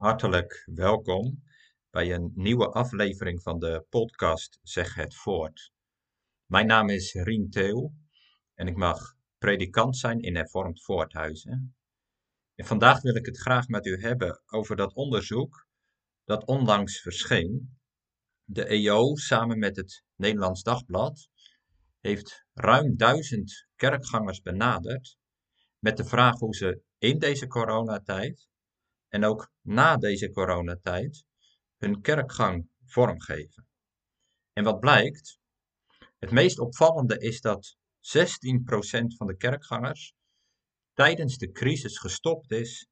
[0.00, 1.42] Hartelijk welkom
[1.90, 5.72] bij een nieuwe aflevering van de podcast Zeg het voort.
[6.46, 7.92] Mijn naam is Rien Theo
[8.54, 11.76] en ik mag predikant zijn in Hervormd Voorthuizen.
[12.54, 15.66] En vandaag wil ik het graag met u hebben over dat onderzoek
[16.24, 17.78] dat onlangs verscheen.
[18.44, 21.28] De EO samen met het Nederlands Dagblad
[21.98, 25.16] heeft ruim duizend kerkgangers benaderd
[25.78, 28.49] met de vraag hoe ze in deze coronatijd
[29.10, 31.24] en ook na deze coronatijd
[31.76, 33.68] hun kerkgang vormgeven.
[34.52, 35.38] En wat blijkt?
[36.18, 37.80] Het meest opvallende is dat 16%
[39.16, 40.14] van de kerkgangers
[40.92, 42.88] tijdens de crisis gestopt is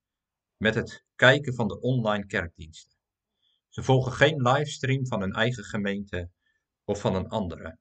[0.57, 2.97] met het kijken van de online kerkdiensten.
[3.69, 6.31] Ze volgen geen livestream van hun eigen gemeente
[6.85, 7.79] of van een andere.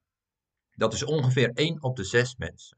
[0.71, 2.77] Dat is ongeveer 1 op de 6 mensen.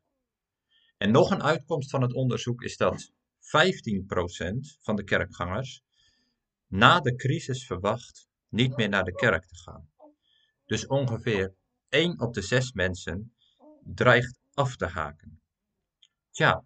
[0.97, 3.11] En nog een uitkomst van het onderzoek is dat
[3.49, 5.81] 15% van de kerkgangers
[6.67, 9.89] na de crisis verwacht niet meer naar de kerk te gaan.
[10.65, 11.55] Dus ongeveer
[11.89, 13.35] 1 op de 6 mensen
[13.83, 15.41] dreigt af te haken.
[16.31, 16.65] Tja,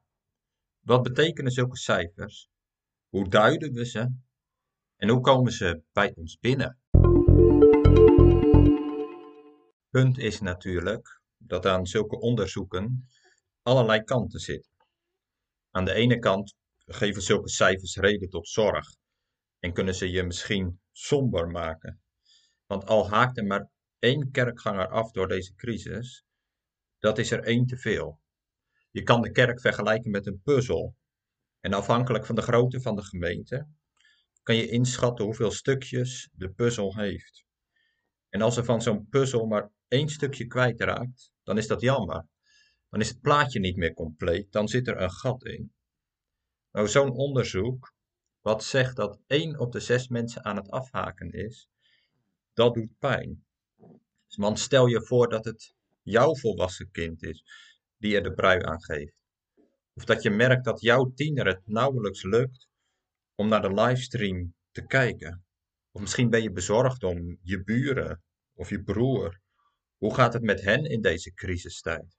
[0.79, 2.49] wat betekenen zulke cijfers?
[3.09, 4.15] Hoe duiden we ze?
[4.95, 6.79] En hoe komen ze bij ons binnen?
[9.89, 13.07] Punt is natuurlijk dat aan zulke onderzoeken
[13.61, 14.71] allerlei kanten zitten.
[15.71, 18.95] Aan de ene kant geven zulke cijfers reden tot zorg
[19.59, 22.01] en kunnen ze je misschien somber maken.
[22.65, 26.25] Want al haakt er maar één kerkganger af door deze crisis,
[26.99, 28.19] dat is er één te veel.
[28.91, 30.95] Je kan de kerk vergelijken met een puzzel.
[31.59, 33.67] En afhankelijk van de grootte van de gemeente
[34.41, 37.45] kan je inschatten hoeveel stukjes de puzzel heeft.
[38.29, 42.27] En als er van zo'n puzzel maar één stukje kwijtraakt, dan is dat jammer.
[42.89, 45.73] Dan is het plaatje niet meer compleet, dan zit er een gat in.
[46.73, 47.93] Nou, zo'n onderzoek,
[48.41, 51.69] wat zegt dat 1 op de 6 mensen aan het afhaken is,
[52.53, 53.45] dat doet pijn.
[54.35, 57.43] Want stel je voor dat het jouw volwassen kind is
[57.97, 59.15] die er de brui aan geeft.
[59.93, 62.67] Of dat je merkt dat jouw tiener het nauwelijks lukt
[63.35, 65.45] om naar de livestream te kijken.
[65.91, 68.23] Of misschien ben je bezorgd om je buren
[68.53, 69.39] of je broer.
[69.97, 72.17] Hoe gaat het met hen in deze crisistijd?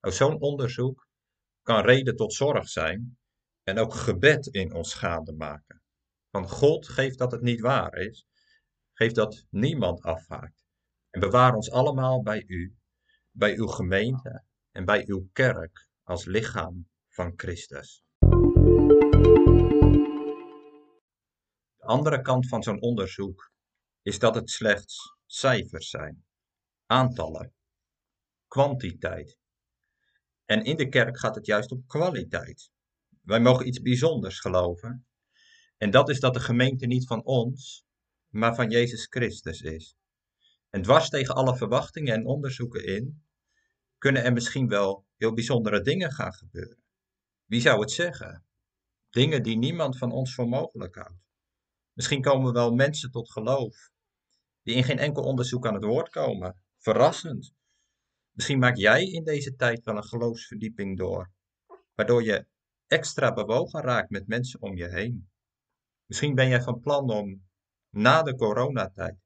[0.00, 1.08] Nou, zo'n onderzoek
[1.62, 3.18] kan reden tot zorg zijn
[3.62, 5.82] en ook gebed in ons schade maken.
[6.30, 8.26] Want God geeft dat het niet waar is,
[8.92, 10.64] geeft dat niemand afhaakt.
[11.10, 12.76] En bewaar ons allemaal bij u,
[13.30, 18.02] bij uw gemeente en bij uw kerk als lichaam van Christus.
[21.76, 23.52] De andere kant van zo'n onderzoek
[24.02, 26.24] is dat het slechts cijfers zijn,
[26.86, 27.54] aantallen,
[28.46, 29.38] kwantiteit.
[30.44, 32.70] En in de kerk gaat het juist om kwaliteit.
[33.20, 35.06] Wij mogen iets bijzonders geloven.
[35.76, 37.84] En dat is dat de gemeente niet van ons,
[38.28, 39.96] maar van Jezus Christus is.
[40.70, 43.24] En dwars tegen alle verwachtingen en onderzoeken in,
[43.98, 46.82] kunnen er misschien wel heel bijzondere dingen gaan gebeuren.
[47.44, 48.44] Wie zou het zeggen?
[49.10, 51.24] Dingen die niemand van ons voor mogelijk houdt.
[51.92, 53.90] Misschien komen wel mensen tot geloof,
[54.62, 56.62] die in geen enkel onderzoek aan het woord komen.
[56.78, 57.52] Verrassend.
[58.30, 61.30] Misschien maak jij in deze tijd wel een geloofsverdieping door,
[61.94, 62.46] waardoor je
[62.90, 65.30] extra bewogen raakt met mensen om je heen.
[66.06, 67.48] Misschien ben jij van plan om
[67.90, 69.16] na de coronatijd,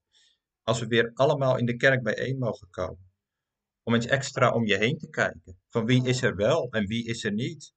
[0.63, 3.13] als we weer allemaal in de kerk bijeen mogen komen,
[3.83, 5.61] om eens extra om je heen te kijken.
[5.69, 7.73] Van wie is er wel en wie is er niet?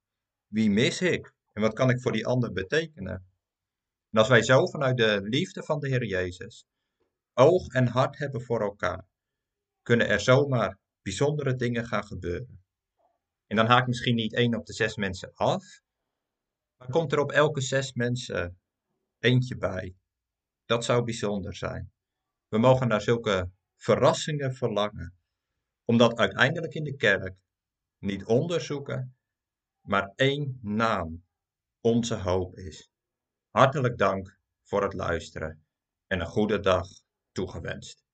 [0.48, 1.34] Wie mis ik?
[1.54, 3.26] En wat kan ik voor die ander betekenen?
[4.10, 6.66] En als wij zo vanuit de liefde van de Heer Jezus
[7.34, 9.08] oog en hart hebben voor elkaar,
[9.82, 12.66] kunnen er zomaar bijzondere dingen gaan gebeuren.
[13.48, 15.82] En dan haakt misschien niet één op de zes mensen af,
[16.78, 18.60] maar komt er op elke zes mensen
[19.20, 19.96] eentje bij.
[20.66, 21.92] Dat zou bijzonder zijn.
[22.48, 25.18] We mogen naar zulke verrassingen verlangen,
[25.86, 27.36] omdat uiteindelijk in de kerk
[27.98, 29.18] niet onderzoeken,
[29.82, 31.26] maar één naam
[31.82, 32.90] onze hoop is.
[33.50, 35.66] Hartelijk dank voor het luisteren
[36.08, 36.88] en een goede dag
[37.32, 38.07] toegewenst.